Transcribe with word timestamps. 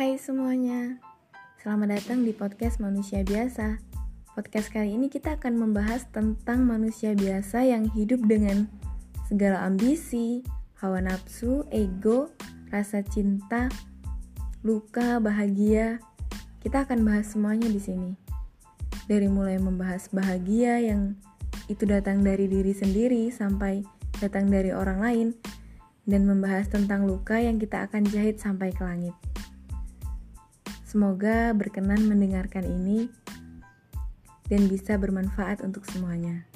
Hai 0.00 0.16
semuanya, 0.16 0.96
selamat 1.60 2.00
datang 2.00 2.24
di 2.24 2.32
podcast 2.32 2.80
Manusia 2.80 3.20
Biasa. 3.20 3.84
Podcast 4.32 4.72
kali 4.72 4.96
ini 4.96 5.12
kita 5.12 5.36
akan 5.36 5.60
membahas 5.60 6.08
tentang 6.08 6.64
manusia 6.64 7.12
biasa 7.12 7.68
yang 7.68 7.84
hidup 7.92 8.24
dengan 8.24 8.64
segala 9.28 9.60
ambisi, 9.60 10.40
hawa 10.80 11.04
nafsu, 11.04 11.68
ego, 11.68 12.32
rasa 12.72 13.04
cinta, 13.04 13.68
luka, 14.64 15.20
bahagia. 15.20 16.00
Kita 16.64 16.88
akan 16.88 17.04
bahas 17.04 17.36
semuanya 17.36 17.68
di 17.68 17.84
sini. 17.84 18.16
Dari 19.04 19.28
mulai 19.28 19.60
membahas 19.60 20.08
bahagia 20.16 20.80
yang 20.80 21.12
itu 21.68 21.84
datang 21.84 22.24
dari 22.24 22.48
diri 22.48 22.72
sendiri 22.72 23.28
sampai 23.28 23.84
datang 24.16 24.48
dari 24.48 24.72
orang 24.72 25.04
lain 25.04 25.28
dan 26.08 26.24
membahas 26.24 26.72
tentang 26.72 27.04
luka 27.04 27.36
yang 27.36 27.60
kita 27.60 27.84
akan 27.84 28.08
jahit 28.08 28.40
sampai 28.40 28.72
ke 28.72 28.80
langit. 28.80 29.12
Semoga 30.90 31.54
berkenan 31.54 32.02
mendengarkan 32.10 32.66
ini 32.66 33.06
dan 34.50 34.66
bisa 34.66 34.98
bermanfaat 34.98 35.62
untuk 35.62 35.86
semuanya. 35.86 36.50